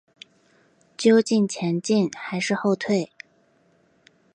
[0.97, 3.11] 究竟前进还是后退？